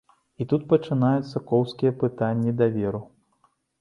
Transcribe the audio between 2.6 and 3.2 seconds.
даверу.